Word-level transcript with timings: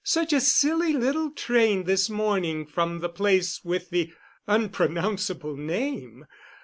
Such 0.03 0.33
a 0.33 0.41
silly 0.41 0.93
little 0.93 1.29
train 1.29 1.83
this 1.83 2.09
morning 2.09 2.65
from 2.65 3.01
the 3.01 3.07
place 3.07 3.63
with 3.63 3.91
the 3.91 4.11
unpronounceable 4.47 5.55
name. 5.55 6.25